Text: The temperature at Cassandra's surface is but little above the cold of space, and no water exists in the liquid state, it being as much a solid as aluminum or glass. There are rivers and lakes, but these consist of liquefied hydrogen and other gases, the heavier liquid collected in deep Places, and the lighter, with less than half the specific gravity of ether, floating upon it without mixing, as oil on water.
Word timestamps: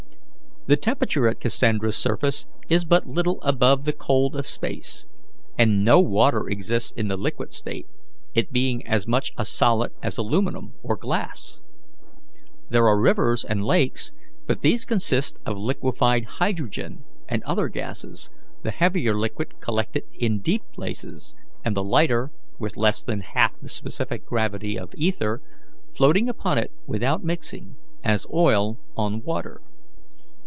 The 0.67 0.77
temperature 0.77 1.27
at 1.27 1.39
Cassandra's 1.39 1.95
surface 1.97 2.45
is 2.69 2.85
but 2.85 3.07
little 3.07 3.41
above 3.41 3.83
the 3.83 3.91
cold 3.91 4.35
of 4.35 4.45
space, 4.45 5.07
and 5.57 5.83
no 5.83 5.99
water 5.99 6.47
exists 6.47 6.91
in 6.91 7.07
the 7.07 7.17
liquid 7.17 7.51
state, 7.51 7.87
it 8.35 8.51
being 8.51 8.85
as 8.85 9.07
much 9.07 9.33
a 9.39 9.43
solid 9.43 9.91
as 10.03 10.19
aluminum 10.19 10.75
or 10.83 10.95
glass. 10.97 11.63
There 12.69 12.85
are 12.85 12.99
rivers 13.01 13.43
and 13.43 13.63
lakes, 13.65 14.11
but 14.45 14.61
these 14.61 14.85
consist 14.85 15.39
of 15.47 15.57
liquefied 15.57 16.25
hydrogen 16.25 17.05
and 17.27 17.41
other 17.43 17.67
gases, 17.67 18.29
the 18.61 18.71
heavier 18.71 19.15
liquid 19.17 19.59
collected 19.61 20.03
in 20.13 20.41
deep 20.41 20.61
Places, 20.73 21.33
and 21.65 21.75
the 21.75 21.83
lighter, 21.83 22.31
with 22.59 22.77
less 22.77 23.01
than 23.01 23.21
half 23.21 23.59
the 23.61 23.67
specific 23.67 24.27
gravity 24.27 24.77
of 24.77 24.93
ether, 24.95 25.41
floating 25.91 26.29
upon 26.29 26.59
it 26.59 26.71
without 26.85 27.23
mixing, 27.23 27.77
as 28.03 28.27
oil 28.31 28.77
on 28.95 29.23
water. 29.23 29.61